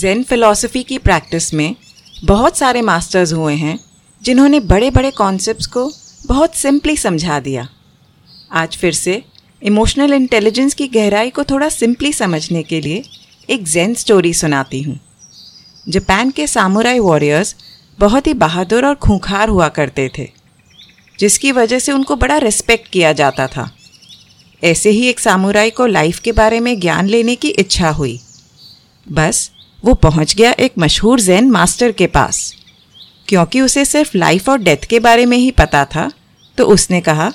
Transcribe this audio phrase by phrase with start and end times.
[0.00, 1.74] Jain philosophy की practice में
[2.24, 3.78] बहुत सारे मास्टर्स हुए हैं,
[4.22, 5.90] जिन्होंने बड़े बड़े कॉन्सेप्ट्स को
[6.26, 7.68] बहुत सिंपली समझा दिया।
[8.52, 9.22] आज फिर से
[9.62, 13.02] इमोशनल इंटेलिजेंस की गहराई को थोड़ा सिंपली समझने के लिए
[13.48, 14.98] एक जैन स्टोरी सुनाती हूँ।
[15.88, 17.54] जापान के सामुराई वॉरियर्स
[17.98, 20.28] बहुत ही बहादुर और खूंखार हुआ करते थे,
[21.18, 23.70] जिसकी वजह से उनको बड़ा रिस्पेक्ट किया जाता था।
[24.62, 28.20] ऐसे ही एक सामुराई को लाइफ के बारे में ज्ञान लेने की इच्छा हुई।
[29.06, 29.50] बस
[29.84, 32.54] वो पहुँच गया एक मशहूर जैन मास्टर के पास।
[33.28, 36.10] क्योंकि उसे सिर्फ़ लाइफ और डेथ के बारे में ही पता था
[36.58, 37.32] तो उसने कहा,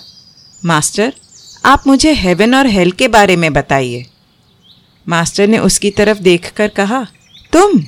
[0.66, 1.14] मास्टर,
[1.66, 4.06] आप मुझे हेवन और हेल के बारे में बताइए।
[5.10, 7.06] मास्टर ने उसकी तरफ़ देखकर कहा,
[7.54, 7.82] तुम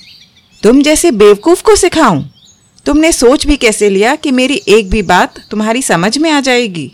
[0.64, 2.24] तुम जैसे बेवकूफ़ को सिखाऊं?
[2.86, 6.92] तुमने सोच भी कैसे लिया कि मेरी एक भी बात तुम्हारी समझ में आ जाएगी?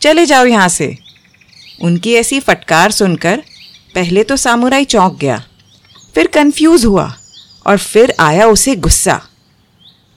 [0.00, 0.96] चले जाओ यहाँ से।
[1.82, 3.42] उनकी ऐसी फटकार सुनकर
[3.94, 5.42] पहले तो सामुराई चौंक गया।
[6.14, 7.14] फिर कंफ्यूज हुआ
[7.66, 9.20] और फिर आया उसे गुस्सा।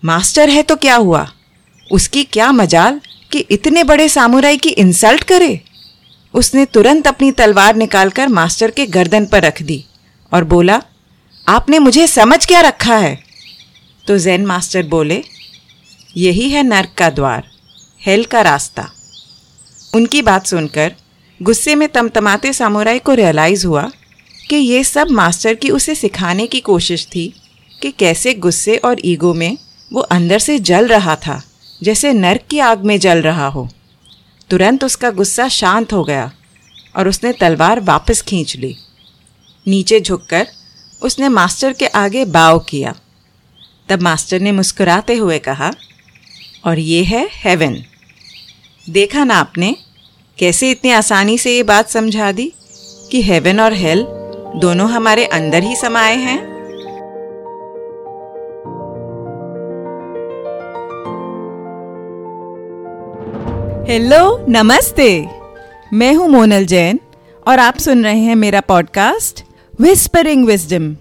[0.06, 1.28] मास्टर है तो क्या हुआ?
[1.92, 3.02] उसकी क्या मजाल
[3.32, 5.62] कि इतने बड़े सामुराई की इंसल्ट करे?
[6.34, 9.84] उसने तुरंत अपनी तलवार निकालकर मास्टर के गर्दन पर रख दी
[10.34, 10.82] और बोला,
[11.48, 13.20] आपने मुझे समझ क्या रखा है?
[14.08, 15.24] तो जैन मास्टर बोले,
[16.18, 17.44] यही है नर्क का द्वार,
[18.02, 18.90] हेल का रास्ता।
[19.96, 20.94] उनकी बात सुनकर
[21.42, 23.90] गुस्से में तमतमाते सामुराई को रियलाइज़ हुआ
[24.50, 27.34] कि ये सब मास्टर की उसे सिखाने की कोशिश थी
[27.82, 29.58] कि कैसे गुस्से और ईगो में
[29.94, 31.42] वो अंदर से जल रहा था,
[31.84, 33.68] जैसे नर्क की आग में जल रहा हो।
[34.50, 36.32] तुरंत उसका गुस्सा शांत हो गया
[36.96, 38.76] और उसने तलवार वापस खींच ली।
[39.68, 40.48] नीचे झुककर
[41.02, 42.96] उसने मास्टर के आगे बाव किया।
[43.90, 45.72] तब मास्टर ने मुस्कुराते हुए कहा,
[46.66, 47.78] और ये है हेवन।
[48.90, 49.76] देखा ना आपने,
[50.38, 52.52] कैसे इतनी आसानी से ये बात समझा दी
[53.12, 54.06] कि हेवन और हेल
[54.60, 56.38] दोनों हमारे अंदर ही समाये हैं।
[63.90, 65.26] हेलो नमस्ते।
[65.94, 67.00] मैं हूँ मोनल जैन
[67.48, 69.44] और आप सुन रहे हैं मेरा पॉडकास्ट
[69.82, 70.96] विस्परिंग विजडम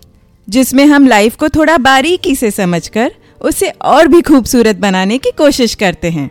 [0.48, 5.74] जिसमें हम लाइफ को थोड़ा बारीकी से समझकर उसे और भी खूबसूरत बनाने की कोशिश
[5.74, 6.30] करते हैं।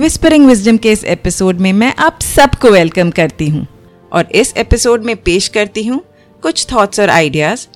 [0.00, 3.66] विस्परिंग विजडम के इस एपिसोड में मैं आप सबको वेलकम करती हूँ
[4.12, 6.00] और इस एपिसोड में पेश करती हूँ
[6.42, 7.66] कुछ थॉट्स और आइडियाज़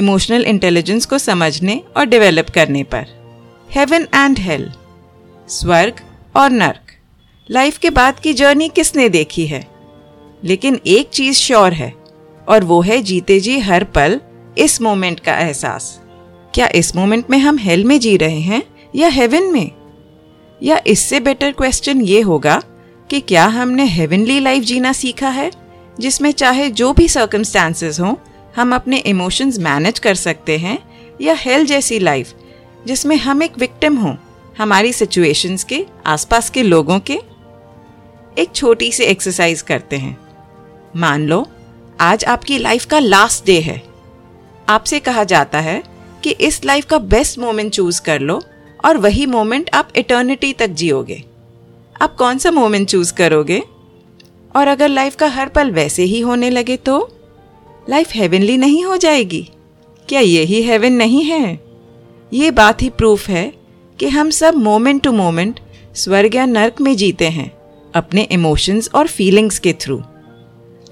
[0.00, 3.06] इमोशनल इंटेलिजेंस को समझने और डेवलप करने पर।
[3.70, 4.72] हेवन एंड हेल
[5.48, 6.00] स्वर्ग
[6.36, 6.80] और नर्क।
[7.50, 9.66] लाइफ के बाद की जर्नी किसने देखी है?
[10.44, 11.94] लेकिन एक चीज़ श्योर है,
[12.48, 14.20] और वो है जीते जी हर पल
[14.58, 16.00] इस मोमेंट का एहसास।
[16.54, 18.62] क्या इस मोमेंट में हम हेल में जी रहे हैं,
[18.94, 19.70] या हेवन में?
[20.62, 22.62] या इससे बेटर क्वेश्चन ये होगा
[23.10, 25.50] कि क्या हमने हेवनली लाइफ जीना सीखा है?
[26.00, 28.14] जिसमें चाहे जो भी सर्कमस्टांसेस हों,
[28.56, 30.78] हम अपने इमोशंस मैनेज कर सकते हैं,
[31.20, 32.34] या हेल जैसी लाइफ
[32.86, 34.16] जिसमें हम एक विक्टिम हों,
[34.58, 37.14] हमारी सिचुएशंस के, आसपास के लोगों के।
[38.38, 40.18] एक छोटी सी एक्सरसाइज करते हैं।
[40.96, 41.48] मान लो,
[42.00, 43.82] आज आपकी लाइफ का लास्ट डे है।
[44.68, 45.82] आपसे कहा जाता है
[46.22, 48.42] कि इस लाइफ का बेस्ट मोमेंट चूज़ कर लो,
[48.84, 51.24] और वही मोमेंट आप इटर्निटी तक जियोगे।
[52.02, 53.62] आप कौन सा मोमेंट चूज़ करोगे?
[54.54, 57.08] और अगर लाइफ का हर पल वैसे ही होने लगे तो?
[57.90, 59.48] लाइफ हेवनली नहीं हो जाएगी।
[60.08, 61.58] क्या यही हेवन नहीं है?
[62.32, 63.52] ये बात ही प्रूफ है
[63.98, 65.60] कि हम सब मोमेंट टू मोमेंट
[65.96, 67.50] स्वर्ग या नर्क में जीते हैं,
[67.94, 70.00] अपने इमोशंस और फीलिंग्स के थ्रू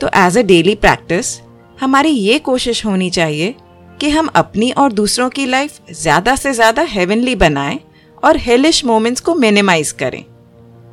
[0.01, 1.39] तो एज अ डेली प्रैक्टिस
[1.79, 3.55] हमारी ये कोशिश होनी चाहिए
[4.01, 7.79] कि हम अपनी और दूसरों की लाइफ ज़्यादा से ज़्यादा हेवनली बनाएँ
[8.23, 10.25] और हेलिश मोमेंट्स को मिनिमाइज करें।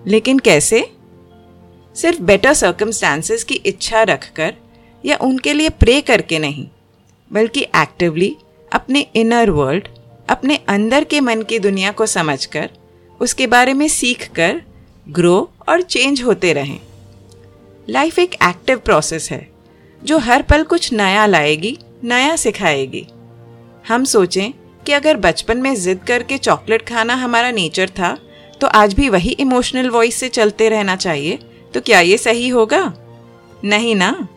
[0.07, 0.79] लेकिन कैसे?
[2.01, 4.53] सिर्फ़ बेटर सर्कमस्टांसेस की इच्छा रखकर
[5.03, 6.67] या उनके लिए प्रे करके नहीं,
[7.31, 8.35] बल्कि एक्टिवली
[8.71, 9.87] अपने इनर वर्ल्ड
[10.29, 12.69] अपने अंदर के मन की दुनिया को समझकर
[13.21, 14.61] उसके बारे में सीख कर
[15.07, 16.79] ग्रो और चेंज होते रहें।
[17.87, 19.47] लाइफ एक एक्टिव प्रोसेस है,
[20.01, 23.05] जो हर पल कुछ नया लाएगी, नया सिखाएगी।
[23.85, 24.51] हम सोचें
[24.85, 28.17] कि अगर बचपन में जिद करके चॉकलेट खाना हमारा नेचर था
[28.61, 31.39] तो आज भी वही इमोशनल वॉइस से चलते रहना चाहिए
[31.73, 32.93] तो क्या ये सही होगा?
[33.63, 34.27] नहीं ना।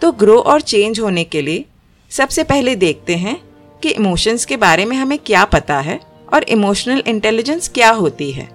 [0.00, 1.64] तो ग्रो और चेंज होने के लिए
[2.10, 3.42] सबसे पहले देखते हैं
[3.82, 6.00] कि इमोशंस के बारे में हमें क्या पता है
[6.34, 8.48] और इमोशनल इंटेलिजेंस क्या होती है।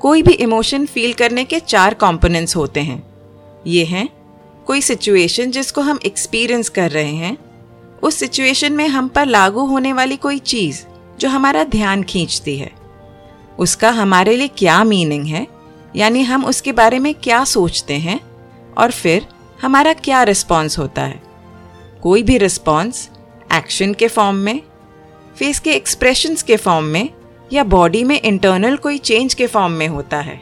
[0.00, 3.06] कोई भी इमोशन फील करने के चार कंपोनेंट्स होते हैं।
[3.66, 4.08] ये हैं,
[4.66, 7.36] कोई सिचुएशन जिसको हम एक्सपीरियंस कर रहे हैं,
[8.02, 10.84] उस सिचुएशन में हम पर लागू होने वाली कोई चीज़
[11.18, 12.70] जो हमारा ध्यान खींचती है।
[13.58, 15.46] उसका हमारे लिए क्या मीनिंग है?
[15.96, 18.20] यानी हम उसके बारे में क्या सोचते हैं
[18.78, 19.26] और फिर
[19.62, 21.22] हमारा क्या रिस्पॉन्स होता है।
[22.02, 23.08] कोई भी रिस्पॉन्स
[23.52, 24.60] एक्शन के फॉर्म में
[25.36, 27.08] फेस के एक्सप्रेशंस के फॉर्म में
[27.52, 30.40] या बॉडी में इंटरनल कोई चेंज के फॉर्म में होता है।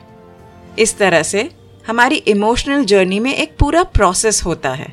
[0.78, 1.48] इस तरह से
[1.86, 4.92] हमारी इमोशनल जर्नी में एक पूरा प्रोसेस होता है।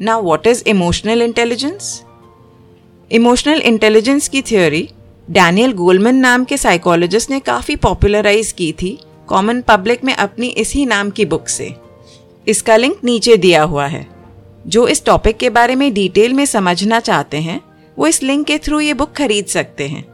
[0.00, 2.02] ना what is emotional intelligence
[3.10, 4.88] emotional intelligence की थ्योरी
[5.30, 8.98] डैनियल गोलमन नाम के साइकोलॉजिस्ट ने काफ़ी पॉपुलराइज की थी
[9.32, 11.74] कॉमन पब्लिक में अपनी इसी नाम की बुक से।
[12.48, 14.06] इसका लिंक नीचे दिया हुआ है।
[14.66, 17.60] जो इस टॉपिक के बारे में डिटेल में समझना चाहते हैं,
[17.98, 20.04] वो इस लिंक के थ्रू ये बुक खरीद सकते हैं।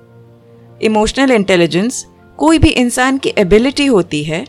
[0.82, 2.06] इमोशनल इंटेलिजेंस
[2.36, 4.46] कोई भी इंसान की एबिलिटी होती है,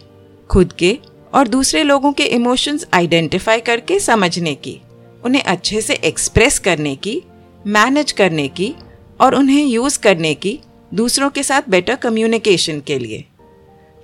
[0.50, 1.00] खुद के
[1.34, 4.82] और दूसरे लोगों के इमोशंस आइडेंटिफाई करके समझने की,
[5.26, 7.22] उन्हें अच्छे से एक्सप्रेस करने की
[7.68, 8.76] मैनेज करने की
[9.22, 10.60] और उन्हें यूज़ करने की,
[10.94, 13.26] दूसरों के साथ बेटर कम्युनिकेशन के लिए।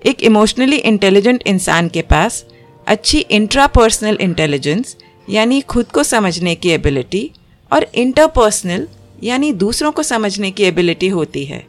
[0.06, 2.46] एक इमोशनली इंटेलिजेंट इंसान के पास
[2.88, 4.96] अच्छी इंट्रापर्सनल इंटेलिजेंस
[5.30, 7.32] यानी खुद को समझने की एबिलिटी
[7.72, 8.88] और इंटरपर्सनल
[9.24, 11.66] यानी दूसरों को समझने की एबिलिटी होती है।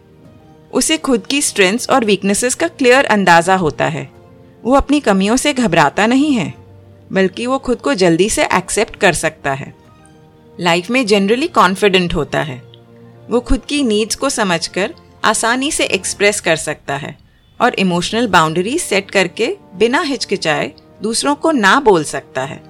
[0.73, 4.09] उसे खुद की स्ट्रेंथ्स और वीकनेसेस का क्लियर अंदाज़ा होता है।
[4.65, 6.53] वो अपनी कमियों से घबराता नहीं है,
[7.13, 9.75] बल्कि वो खुद को जल्दी से एक्सेप्ट कर सकता है।
[10.61, 12.63] लाइफ में जनरली कॉन्फिडेंट होता है।
[13.31, 14.95] वो खुद की नीड्स को समझकर
[15.25, 17.26] आसानी से एक्सप्रेस कर सकता है।
[17.61, 20.73] और इमोशनल बाउंड्री सेट करके बिना हिचकिचाए
[21.03, 22.63] दूसरों को ना बोल सकता है।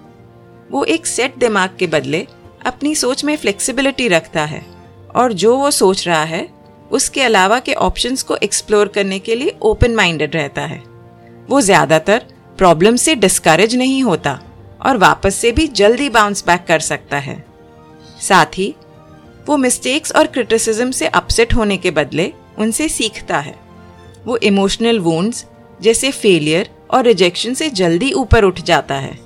[0.70, 2.26] वो एक सेट दिमाग के बदले
[2.66, 4.64] अपनी सोच में फ्लेक्सिबिलिटी रखता है
[5.14, 6.48] और जो वो सोच रहा है,
[6.90, 10.82] उसके अलावा के ऑप्शंस को एक्सप्लोर करने के लिए ओपन माइंडेड रहता है।
[11.48, 12.24] वो ज़्यादातर
[12.58, 14.38] प्रॉब्लम से डिस्करेज नहीं होता
[14.86, 17.44] और वापस से भी जल्दी बाउंस बैक कर सकता है।
[18.20, 18.74] साथ ही,
[19.46, 23.54] वो मिस्टेक्स और क्रिटिसिज्म से अपसेट होने के बदले उनसे सीखता है।
[24.26, 25.44] वो इमोशनल वूंड्स
[25.82, 29.18] जैसे फेलियर और रिजेक्शन से जल्दी ऊपर उठ जाता है।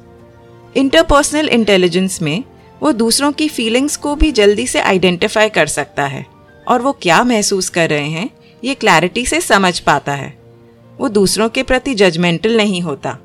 [0.77, 2.45] इंटरपर्सनल इंटेलिजेंस में
[2.83, 6.27] वो दूसरों की फीलिंग्स को भी जल्दी से आइडेंटिफाई कर सकता है
[6.69, 8.31] और वो क्या महसूस कर रहे हैं,
[8.65, 10.39] ये क्लैरिटी से समझ पाता है।
[10.99, 13.19] वो दूसरों के प्रति जजमेंटल नहीं होता।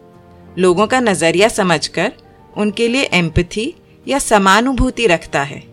[0.58, 2.12] लोगों का नज़रिया समझकर
[2.58, 3.74] उनके लिए एम्पथी
[4.08, 5.64] या समानुभूति रखता है।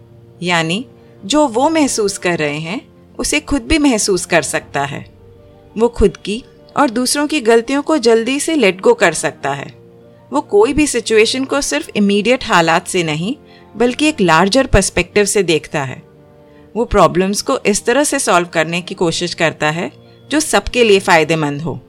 [0.43, 0.87] यानी
[1.25, 2.89] जो वो महसूस कर रहे हैं,
[3.19, 5.12] उसे खुद भी महसूस कर सकता है।
[5.79, 6.45] वो खुद की
[6.77, 9.75] और दूसरों की गलतियों को जल्दी से लेट गो कर सकता है।
[10.33, 13.37] वो कोई भी सिचुएशन को सिर्फ़ इमीडिएट हालात से नहीं,
[13.77, 16.03] बल्कि एक लार्जर पर्सपेक्टिव से देखता है।
[16.77, 19.93] वो प्रॉब्लम्स को इस तरह से सॉल्व करने की कोशिश करता है,
[20.31, 21.81] जो सबके लिए फ़ायदेमंद हो।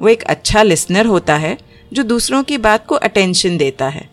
[0.00, 1.58] वो एक अच्छा लिसनर होता है,
[1.92, 4.10] जो दूसरों की बात को अटेंशन देता है।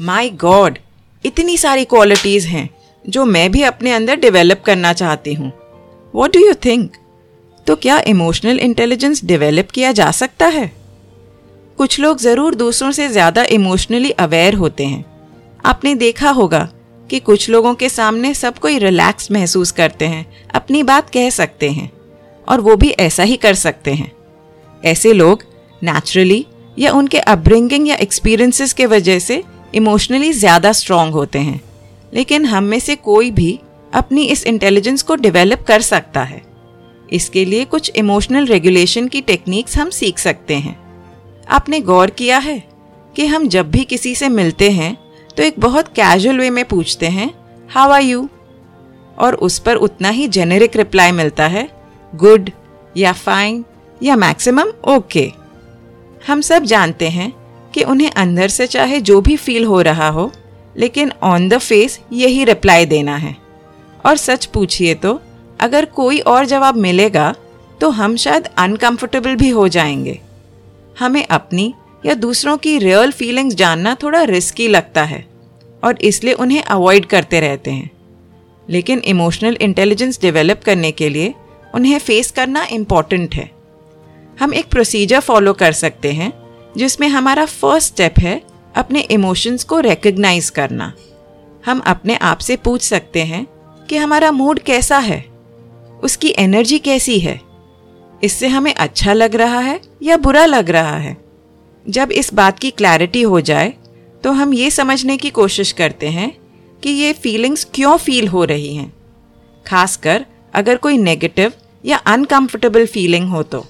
[0.00, 0.78] माई गॉड
[1.24, 2.70] इतनी सारी क्वालिटीज़ हैं,
[3.08, 5.52] जो मैं भी अपने अंदर डेवलप करना चाहती हूँ।
[6.14, 6.92] वॉट डू यू थिंक
[7.66, 10.70] तो क्या इमोशनल इंटेलिजेंस डेवलप किया जा सकता है?
[11.78, 15.04] कुछ लोग ज़रूर दूसरों से ज़्यादा इमोशनली अवेयर होते हैं।
[15.64, 16.68] आपने देखा होगा
[17.10, 21.70] कि कुछ लोगों के सामने सब कोई रिलैक्स महसूस करते हैं, अपनी बात कह सकते
[21.70, 21.90] हैं,
[22.48, 24.10] और वो भी ऐसा ही कर सकते हैं।
[24.82, 25.42] ऐसे लोग
[25.82, 26.44] नेचुरली
[26.76, 29.42] या उनके अपब्रिंगिंग या एक्सपीरियंसेस के वजह से
[29.74, 31.60] इमोशनली ज़्यादा स्ट्रांग होते हैं।
[32.12, 33.58] लेकिन हम में से कोई भी
[33.92, 36.42] अपनी इस इंटेलिजेंस को डेवलप कर सकता है।
[37.12, 40.76] इसके लिए कुछ इमोशनल रेगुलेशन की टेक्निक्स हम सीख सकते हैं।
[41.48, 42.58] आपने गौर किया है
[43.16, 44.96] कि हम जब भी किसी से मिलते हैं
[45.36, 47.32] तो एक बहुत कैजुअल वे में पूछते हैं
[47.70, 48.28] हाउ आर यू
[49.18, 51.68] और उस पर उतना ही जेनेरिक रिप्लाई मिलता है
[52.14, 52.50] गुड
[52.96, 53.64] या फाइन
[54.02, 55.30] या मैक्सिमम ओके
[56.28, 57.32] हम सब जानते हैं
[57.74, 60.30] कि उन्हें अंदर से चाहे जो भी फील हो रहा हो,
[60.76, 63.36] लेकिन ऑन द फेस यही रिप्लाई देना है।
[64.06, 65.20] और सच पूछिए तो
[65.60, 67.34] अगर कोई और जवाब मिलेगा
[67.80, 70.20] तो हम शायद अनकंफर्टेबल भी हो जाएँगे।
[71.00, 71.74] हमें अपनी
[72.06, 75.26] या दूसरों की रियल फीलिंग्स जानना थोड़ा रिस्की लगता है,
[75.84, 77.90] और इसलिए उन्हें अवॉइड करते रहते हैं।
[78.68, 81.34] लेकिन इमोशनल इंटेलिजेंस डेवलप करने के लिए
[81.74, 83.50] उन्हें फेस करना इंपॉर्टेंट है।
[84.40, 86.32] हम एक प्रोसीजर फॉलो कर सकते हैं,
[86.76, 88.40] जिसमें हमारा फ़र्स्ट स्टेप है
[88.76, 90.92] अपने इमोशंस को रिकग्नाइज करना।
[91.66, 93.46] हम अपने आप से पूछ सकते हैं
[93.88, 95.35] कि हमारा मूड कैसा है।
[96.04, 97.40] उसकी एनर्जी कैसी है?
[98.24, 101.16] इससे हमें अच्छा लग रहा है या बुरा लग रहा है?
[101.88, 103.72] जब इस बात की क्लैरिटी हो जाए
[104.24, 106.36] तो हम ये समझने की कोशिश करते हैं
[106.82, 108.92] कि ये फीलिंग्स क्यों फील हो रही हैं?
[109.66, 111.52] खासकर अगर कोई नेगेटिव
[111.84, 113.64] या अनकंफर्टेबल फीलिंग हो तो।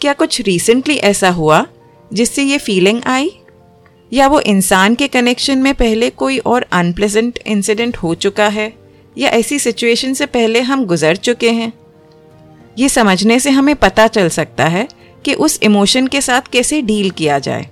[0.00, 1.66] क्या कुछ रिसेंटली ऐसा हुआ
[2.12, 3.30] जिससे ये फीलिंग आई?
[4.12, 8.72] या वो इंसान के कनेक्शन में पहले कोई और अनप्लेजेंट इंसिडेंट हो चुका है?
[9.16, 11.72] या ऐसी सिचुएशन से पहले हम गुजर चुके हैं?
[12.78, 14.86] ये समझने से हमें पता चल सकता है
[15.24, 17.66] कि उस इमोशन के साथ कैसे डील किया जाए।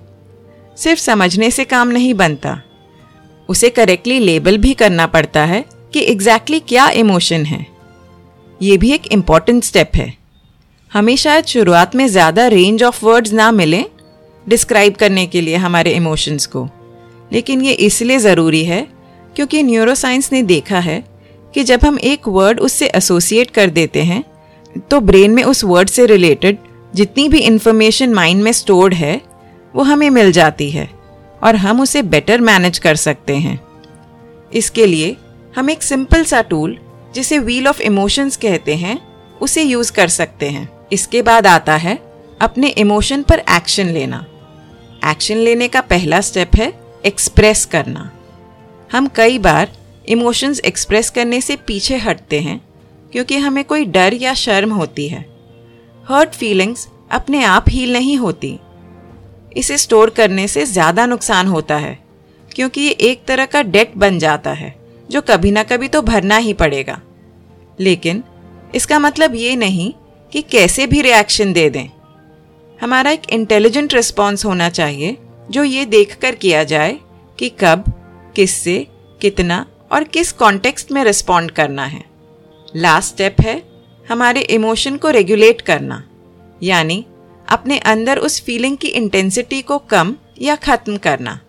[0.77, 2.61] सिर्फ़ समझने से काम नहीं बनता।
[3.49, 7.65] उसे करेक्टली लेबल भी करना पड़ता है कि एग्जैक्टली exactly क्या इमोशन है।
[8.61, 10.13] ये भी एक इंपॉर्टेंट स्टेप है।
[10.91, 13.83] हमें शायद शुरुआत में ज़्यादा रेंज ऑफ़ वर्ड्स ना मिले
[14.45, 16.67] डिस्क्राइब करने के लिए हमारे इमोशंस को।
[17.33, 18.87] लेकिन ये इसलिए ज़रूरी है
[19.35, 21.03] क्योंकि न्यूरोसाइंस ने देखा है
[21.55, 24.23] कि जब हम एक वर्ड उससे एसोसिएट कर देते हैं
[24.89, 26.57] तो ब्रेन में उस वर्ड से रिलेटेड
[26.95, 29.21] जितनी भी इंफॉर्मेशन माइंड में स्टोर्ड है,
[29.75, 30.89] वो हमें मिल जाती है
[31.43, 33.59] और हम उसे बेटर मैनेज कर सकते हैं।
[34.53, 35.15] इसके लिए
[35.55, 36.77] हम एक सिंपल सा टूल
[37.15, 38.99] जिसे व्हील ऑफ़ इमोशंस कहते हैं,
[39.41, 41.97] उसे यूज़ कर सकते हैं। इसके बाद आता है
[42.41, 44.25] अपने इमोशन पर एक्शन लेना।
[45.05, 46.71] एक्शन लेने का पहला स्टेप है
[47.05, 48.09] एक्सप्रेस करना।
[48.91, 49.71] हम कई बार
[50.07, 52.59] इमोशंस एक्सप्रेस करने से पीछे हटते हैं,
[53.13, 55.25] क्योंकि हमें कोई डर या शर्म होती है।
[56.05, 58.57] हर्ट फीलिंग्स अपने आप हील नहीं होती।
[59.57, 61.97] इसे स्टोर करने से ज़्यादा नुकसान होता है,
[62.51, 64.73] क्योंकि ये एक तरह का डेट बन जाता है,
[65.09, 67.01] जो कभी ना कभी तो भरना ही पड़ेगा।
[67.79, 68.23] लेकिन
[68.75, 69.91] इसका मतलब ये नहीं
[70.31, 71.87] कि कैसे भी रिएक्शन दे दें।
[72.79, 75.17] हमारा एक इंटेलिजेंट रिस्पॉन्स होना चाहिए,
[75.49, 76.97] जो ये देखकर किया जाए
[77.39, 77.83] कि कब,
[78.35, 78.85] किससे,
[79.21, 82.03] कितना और किस कॉन्टेक्स्ट में रिस्पॉन्ड करना है।
[82.75, 83.61] लास्ट स्टेप है
[84.05, 86.03] हमारे इमोशन को रेगुलेट करना,
[86.63, 87.05] यानी
[87.47, 91.39] अपने अंदर उस फीलिंग की इंटेंसिटी को कम या ख़त्म करना।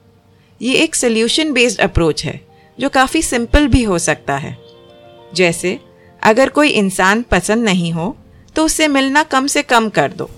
[0.61, 2.41] ये एक सोल्यूशन बेस्ड अप्रोच है,
[2.79, 4.57] जो काफ़ी सिंपल भी हो सकता है।
[5.35, 5.79] जैसे,
[6.23, 8.17] अगर कोई इंसान पसंद नहीं हो
[8.57, 10.29] तो उससे मिलना कम से कम कर दो।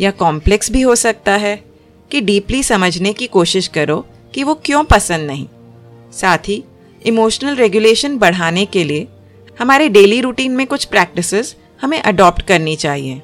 [0.00, 1.56] या कॉम्प्लेक्स भी हो सकता है
[2.10, 5.46] कि डीपली समझने की कोशिश करो कि वो क्यों पसंद नहीं।
[6.12, 6.62] साथ ही
[7.04, 9.06] इमोशनल रेगुलेशन बढ़ाने के लिए
[9.58, 13.20] हमारे डेली रूटीन में कुछ प्रैक्टिसेस हमें अडॉप्ट करनी चाहिए।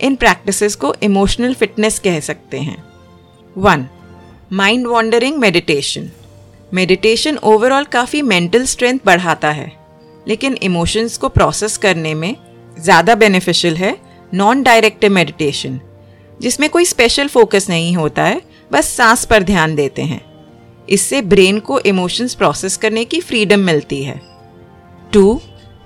[0.00, 2.82] इन प्रैक्टिसेस को इमोशनल फिटनेस कह सकते हैं।
[3.56, 3.86] One,
[4.52, 6.10] mind wandering meditation.
[6.72, 9.72] Meditation overall काफ़ी मेंटल स्ट्रेंथ बढ़ाता है,
[10.26, 12.34] लेकिन इमोशंस को प्रोसेस करने में
[12.76, 13.96] ज़्यादा बेनिफिशियल है
[14.32, 15.80] नॉन डायरेक्टिव मेडिटेशन,
[16.40, 20.20] जिसमें कोई स्पेशल फोकस नहीं होता है, बस सांस पर ध्यान देते हैं।
[20.88, 24.20] इससे ब्रेन को इमोशंस प्रोसेस करने की फ्रीडम मिलती है।
[25.12, 25.40] टू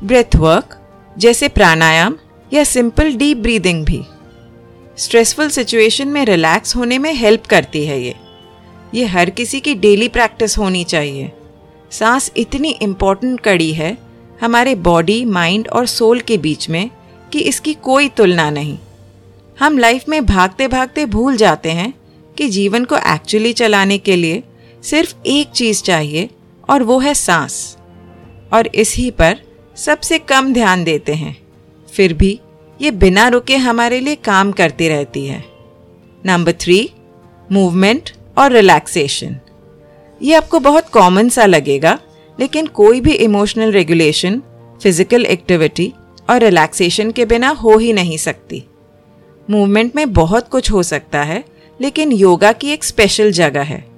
[0.04, 0.76] ब्रेथ वर्क
[1.18, 2.16] जैसे प्राणायाम
[2.52, 4.02] या सिंपल डीप ब्रीदिंग भी।
[4.98, 8.14] स्ट्रेसफुल सिचुएशन में रिलैक्स होने में हेल्प करती है ये।
[8.94, 11.32] ये हर किसी की डेली प्रैक्टिस होनी चाहिए।
[11.90, 13.96] सांस इतनी इम्पोर्टेंट कड़ी है
[14.40, 16.90] हमारे बॉडी माइंड और सोल के बीच में
[17.32, 18.78] कि इसकी कोई तुलना नहीं।
[19.60, 21.92] हम लाइफ में भागते भागते भूल जाते हैं
[22.36, 24.42] कि जीवन को एक्चुअली चलाने के लिए
[24.82, 26.28] सिर्फ़ एक चीज़ चाहिए,
[26.68, 27.76] और वो है सांस।
[28.52, 29.38] और इसी पर
[29.76, 31.36] सबसे कम ध्यान देते हैं।
[31.88, 32.38] फिर भी
[32.80, 35.44] ये बिना रुके हमारे लिए काम करती रहती है।
[36.26, 36.90] नंबर थ्री
[37.52, 39.36] मूवमेंट और रिलैक्सेशन
[40.20, 41.98] ये आपको बहुत कॉमन सा लगेगा,
[42.38, 44.42] लेकिन कोई भी इमोशनल रेगुलेशन
[44.82, 45.92] फ़िज़िकल एक्टिविटी
[46.30, 48.62] और रिलैक्सेशन के बिना हो ही नहीं सकती।
[49.50, 51.44] मूवमेंट में बहुत कुछ हो सकता है,
[51.80, 53.89] लेकिन योगा की एक स्पेशल जगह है।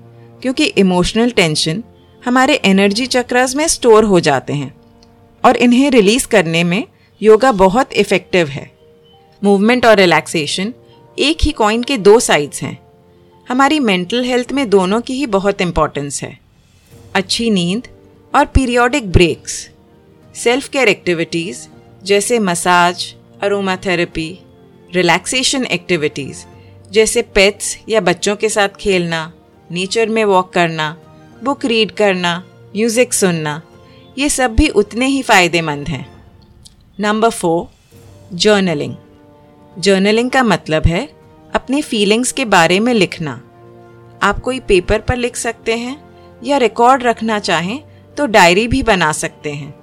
[0.43, 1.83] क्योंकि इमोशनल टेंशन
[2.25, 4.75] हमारे एनर्जी चक्रस में स्टोर हो जाते हैं।
[5.45, 6.85] और इन्हें रिलीज़ करने में
[7.23, 8.71] योगा बहुत इफ़ेक्टिव है।
[9.45, 10.73] मूवमेंट और रिलैक्सेशन
[11.19, 12.79] एक ही कॉइन के दो साइड्स हैं।
[13.49, 16.39] हमारी मेंटल हेल्थ में दोनों की ही बहुत इम्पोर्टेंस है।
[17.15, 17.89] अच्छी नींद
[18.35, 19.71] और periodic breaks
[20.35, 21.67] self care activities
[22.05, 24.39] जैसे मसाज अरोमाथेरेपी
[24.95, 26.45] रिलैक्सेशन एक्टिविटीज़
[26.93, 29.33] जैसे पेट्स या बच्चों के साथ खेलना
[29.73, 30.87] नेचर में वॉक करना
[31.43, 32.33] बुक रीड करना
[32.77, 33.61] म्यूज़िक सुनना,
[34.19, 36.07] ये सब भी उतने ही फ़ायदेमंद हैं।
[36.99, 38.95] नंबर फोर जर्नलिंग
[39.77, 41.09] जर्नलिंग का मतलब है
[41.55, 43.41] अपने फीलिंग्स के बारे में लिखना।
[44.23, 45.97] आप कोई पेपर पर लिख सकते हैं
[46.45, 47.81] या रिकॉर्ड रखना चाहें
[48.17, 49.75] तो डायरी भी बना सकते हैं।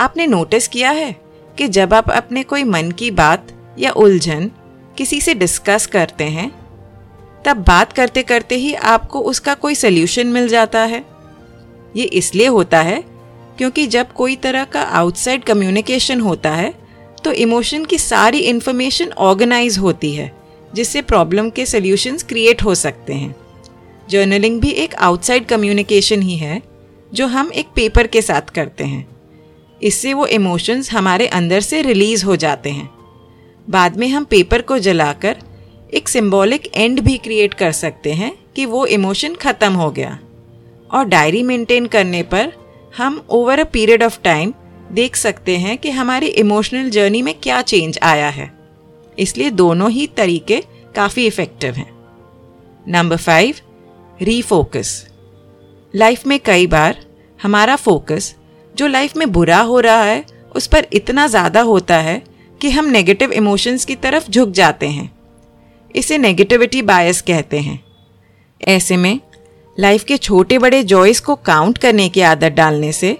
[0.00, 1.12] आपने नोटिस किया है
[1.58, 4.50] कि जब आप अपने कोई मन की बात या उलझन
[4.98, 6.50] किसी से डिस्कस करते हैं
[7.44, 11.04] तब बात करते करते ही आपको उसका कोई सोल्यूशन मिल जाता है।
[11.96, 13.02] ये इसलिए होता है
[13.58, 16.72] क्योंकि जब कोई तरह का आउटसाइड कम्युनिकेशन होता है
[17.24, 20.32] तो इमोशन की सारी इन्फॉर्मेशन ऑर्गेनाइज होती है,
[20.72, 23.34] जिससे प्रॉब्लम के सोल्यूशंस क्रिएट हो सकते हैं।
[24.08, 26.60] जर्नलिंग भी एक आउटसाइड कम्युनिकेशन ही है,
[27.12, 29.06] जो हम एक पेपर के साथ करते हैं।
[29.80, 32.88] इससे वो इमोशंस हमारे अंदर से रिलीज़ हो जाते हैं।
[33.68, 35.36] बाद में हम पेपर को जलाकर
[35.90, 40.18] एक सिंबॉलिक एंड भी क्रिएट कर सकते हैं कि वो इमोशन ख़त्म हो गया।
[40.90, 42.52] और डायरी मेंटेन करने पर
[42.94, 44.52] हम over a period of time
[44.92, 48.50] देख सकते हैं कि हमारी इमोशनल जर्नी में क्या चेंज आया है।
[49.18, 50.62] इसलिए दोनों ही तरीके
[50.94, 51.90] काफ़ी इफ़ेक्टिव हैं।
[52.86, 53.54] नंबर फाइव
[54.20, 55.06] रीफोकस
[55.94, 57.04] लाइफ में कई बार
[57.40, 58.34] हमारा फोकस
[58.74, 62.22] जो लाइफ में बुरा हो रहा है, उस पर इतना ज़्यादा होता है
[62.60, 65.10] कि हम नेगेटिव इमोशंस की तरफ़ झुक जाते हैं।
[65.96, 67.84] इसे नेगेटिविटी बायस कहते हैं।
[68.68, 69.20] ऐसे में
[69.80, 73.18] लाइफ के छोटे बड़े जॉयस को काउंट करने की आदत डालने से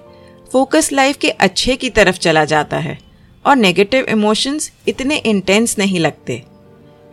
[0.52, 2.98] फोकस लाइफ के अच्छे की तरफ़ चला जाता है
[3.46, 6.42] और नेगेटिव इमोशंस इतने इंटेंस नहीं लगते।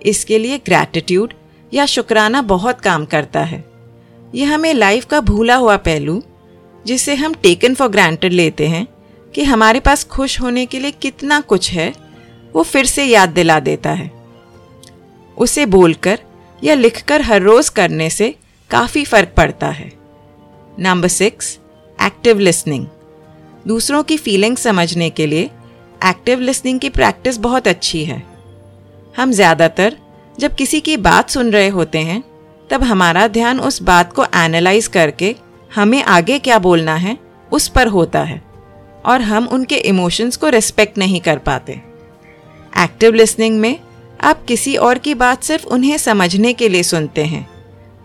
[0.05, 1.33] इसके लिए ग्रैटिट्यूड
[1.73, 3.65] या शुक्राना बहुत काम करता है।
[4.35, 6.23] यह हमें लाइफ का भूला हुआ पहलू,
[6.85, 8.87] जिसे हम टेकन फॉर ग्रांटेड लेते हैं
[9.35, 11.93] कि हमारे पास खुश होने के लिए कितना कुछ है,
[12.55, 14.14] वो फिर से याद दिला देता है।
[15.37, 16.19] उसे बोलकर
[16.61, 18.33] या लिखकर हर रोज करने से
[18.71, 19.91] काफ़ी फ़र्क पड़ता है।
[20.79, 21.57] नंबर सिक्स
[21.99, 22.85] एक्टिव लिसनिंग
[23.67, 25.49] दूसरों की फीलिंग समझने के लिए
[26.01, 28.21] एक्टिव लिसनिंग की प्रैक्टिस बहुत अच्छी है।
[29.15, 29.97] हम ज़्यादातर
[30.37, 32.23] जब किसी की बात सुन रहे होते हैं,
[32.69, 35.35] तब हमारा ध्यान उस बात को एनालाइज करके
[35.71, 37.17] हमें आगे क्या बोलना है,
[37.51, 38.41] उस पर होता है
[39.05, 41.73] और हम उनके इमोशंस को रिस्पेक्ट नहीं कर पाते।
[42.73, 43.79] एक्टिव लिसनिंग में
[44.21, 47.47] आप किसी और की बात सिर्फ़ उन्हें समझने के लिए सुनते हैं।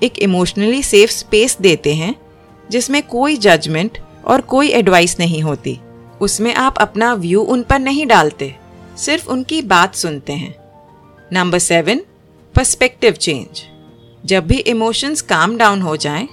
[0.03, 2.15] एक इमोशनली सेफ़ स्पेस देते हैं
[2.71, 5.79] जिसमें कोई जजमेंट और कोई एडवाइस नहीं होती।
[6.21, 8.55] उसमें आप अपना व्यू उन पर नहीं डालते
[8.97, 10.55] सिर्फ़ उनकी बात सुनते हैं।
[11.33, 12.03] नंबर सेवन
[12.55, 13.63] पर्सपेक्टिव चेंज
[14.27, 16.29] जब भी इमोशंस काम डाउन हो जाएँ,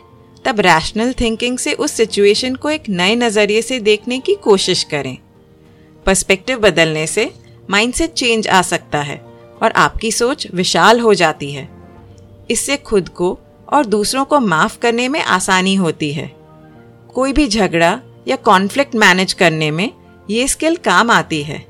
[0.46, 5.18] तब रैशनल थिंकिंग से उस सिचुएशन को एक नए नज़रिए से देखने की कोशिश करें।
[6.06, 7.32] पर्सपेक्टिव बदलने से
[7.70, 9.27] माइंडसेट चेंज आ सकता है।
[9.64, 11.68] और आपकी सोच विशाल हो जाती है।
[12.52, 13.38] इससे खुद को
[13.74, 16.32] और दूसरों को माफ़ करने में आसानी होती है।
[17.16, 19.92] कोई भी झगड़ा या कॉन्फ्लिक्ट मैनेज करने में
[20.30, 21.66] ये स्किल काम आती है।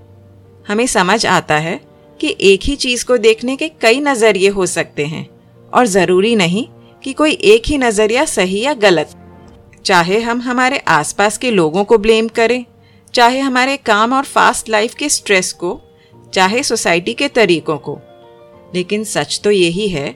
[0.68, 1.80] हमें समझ आता है
[2.20, 5.28] कि एक ही चीज़ को देखने के कई नज़रिए हो सकते हैं
[5.74, 6.66] और ज़रूरी नहीं
[7.04, 9.16] कि कोई एक ही नज़रिया सही या गलत।
[9.86, 12.66] चाहे हम हमारे आसपास के लोगों को ब्लेम करें,
[13.14, 15.82] चाहे हमारे काम और फास्ट लाइफ के स्ट्रेस को
[16.34, 17.98] चाहे सोसाइटी के तरीकों को।
[18.76, 20.16] लेकिन सच तो यही है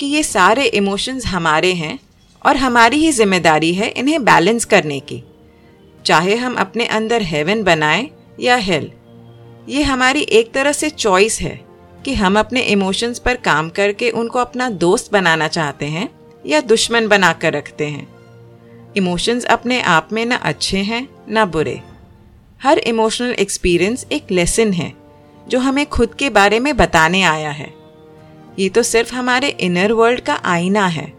[0.00, 1.98] कि ये सारे इमोशंस हमारे हैं
[2.44, 5.22] और हमारी ही ज़िम्मेदारी है इन्हें बैलेंस करने की।
[6.04, 8.08] चाहे हम अपने अंदर हेवन बनाएँ
[8.40, 8.90] या हेल,
[9.68, 11.60] ये हमारी एक तरह से चॉइस है
[12.04, 16.08] कि हम अपने इमोशंस पर काम करके उनको अपना दोस्त बनाना चाहते हैं
[16.44, 18.06] या दुश्मन बनाकर रखते हैं।
[18.96, 21.80] इमोशंस अपने आप में ना अच्छे हैं, ना बुरे।
[22.60, 24.92] हर इमोशनल एक्सपीरियंस एक लेसन है।
[25.48, 27.72] जो हमें खुद के बारे में बताने आया है।
[28.58, 31.12] ये तो सिर्फ़ हमारे इनर वर्ल्ड का आईना है।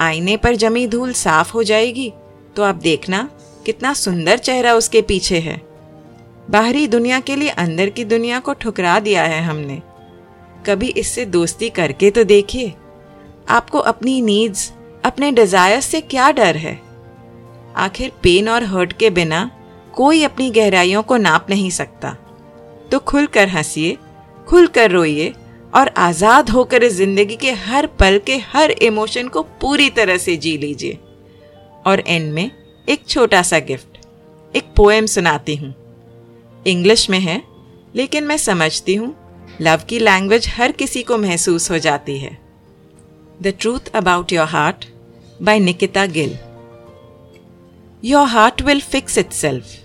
[0.00, 2.12] आईने पर जमी धूल साफ़ हो जाएगी
[2.56, 3.28] तो आप देखना
[3.66, 5.60] कितना सुंदर चेहरा उसके पीछे है।
[6.50, 9.80] बाहरी दुनिया के लिए अंदर की दुनिया को ठुकरा दिया है हमने।
[10.66, 12.72] कभी इससे दोस्ती करके तो देखिए,
[13.48, 14.72] आपको अपनी नीड्स
[15.04, 16.80] अपने डिज़ायर से क्या डर है?
[17.76, 19.50] आखिर पेन और हर्ट के बिना
[19.94, 22.16] कोई अपनी गहराइयों को नाप नहीं सकता।
[22.90, 23.96] तो खुलकर हंसिए,
[24.48, 25.32] खुलकर रोइए
[25.74, 30.36] और आज़ाद होकर इस ज़िंदगी के हर पल के हर इमोशन को पूरी तरह से
[30.36, 30.98] जी लीजिए।
[31.86, 32.50] और एंड में
[32.88, 33.98] एक छोटा सा गिफ्ट,
[34.54, 35.74] एक पोएम सुनाती हूँ।
[36.66, 37.42] इंग्लिश में है,
[37.94, 39.14] लेकिन मैं समझती हूँ
[39.60, 42.36] लव की लैंग्वेज हर किसी को महसूस हो जाती है।
[43.42, 44.84] The truth about your heart
[45.42, 46.36] by Nikita Gill
[48.02, 49.79] your heart will fix itself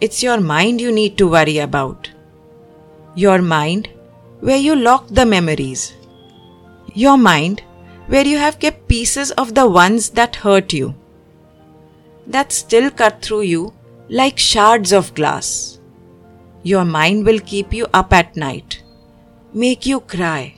[0.00, 2.08] It's your mind you need to worry about.
[3.16, 3.88] Your mind,
[4.38, 5.92] where you lock the memories.
[6.94, 7.62] Your mind,
[8.06, 10.94] where you have kept pieces of the ones that hurt you.
[12.28, 13.72] That still cut through you
[14.08, 15.80] like shards of glass.
[16.62, 18.80] Your mind will keep you up at night,
[19.52, 20.54] make you cry,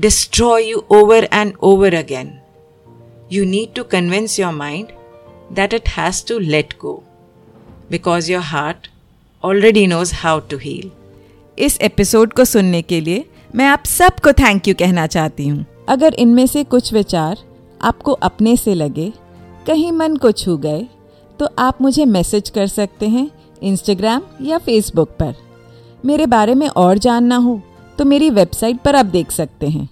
[0.00, 2.40] destroy you over and over again.
[3.28, 4.92] You need to convince your mind
[5.52, 7.04] that it has to let go.
[7.94, 8.88] Because your heart
[9.44, 10.90] already knows how to heal
[11.58, 13.24] इस episode को सुनने के लिए
[13.54, 17.38] मैं आप सबको thank you कहना चाहती हूँ। अगर इनमें से कुछ विचार
[17.82, 19.12] आपको अपने से लगे,
[19.66, 20.86] कहीं मन को छू गए
[21.38, 23.30] तो आप मुझे मैसेज कर सकते हैं
[23.62, 25.34] इंस्टाग्राम या फेसबुक पर।
[26.04, 27.60] मेरे बारे में और जानना हो
[27.98, 29.88] तो मेरी वेबसाइट पर आप देख सकते हैं।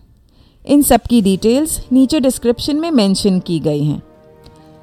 [0.64, 4.02] इन सब की डिटेल्स नीचे डिस्क्रिप्शन में मेंशन की गई हैं।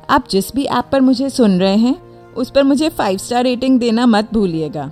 [0.10, 2.07] आप जिस भी ऐप पर मुझे सुन रहे हैं
[2.38, 4.92] उस पर मुझे फाइव स्टार रेटिंग देना मत भूलिएगा।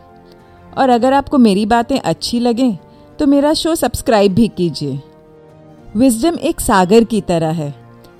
[0.77, 2.77] और अगर आपको मेरी बातें अच्छी लगें
[3.19, 4.99] तो मेरा शो सब्सक्राइब भी कीजिए।
[5.95, 7.75] विजडम एक सागर की तरह है,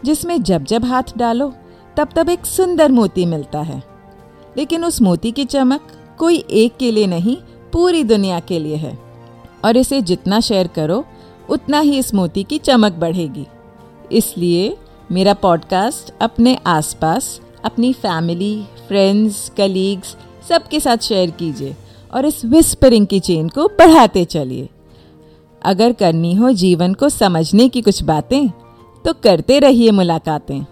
[0.05, 1.53] जिसमें जब जब हाथ डालो,
[1.97, 3.83] तब तब एक सुंदर मोती मिलता है।
[4.57, 5.81] लेकिन उस मोती की चमक
[6.17, 7.37] कोई एक के लिए नहीं,
[7.73, 8.97] पूरी दुनिया के लिए है।
[9.65, 11.05] और इसे जितना शेयर करो,
[11.49, 13.47] उतना ही इस मोती की चमक बढ़ेगी।
[14.11, 14.77] इसलिए
[15.11, 18.55] मेरा पॉडकास्ट अपने आसपास अपनी फैमिली
[18.87, 20.15] फ्रेंड्स कलीग्स
[20.49, 21.75] सबके साथ शेयर कीजिए
[22.13, 24.69] और इस विस्परिंग की चेन को बढ़ाते चलिए।
[25.61, 28.49] अगर करनी हो जीवन को समझने की कुछ बातें
[29.05, 30.65] तो करते रहिए मुलाकातें।